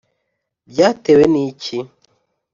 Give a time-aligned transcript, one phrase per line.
[0.69, 1.77] byatewe n’iki?